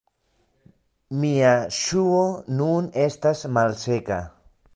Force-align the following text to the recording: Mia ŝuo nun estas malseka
Mia 1.23 1.51
ŝuo 1.81 2.25
nun 2.61 2.89
estas 3.05 3.45
malseka 3.59 4.21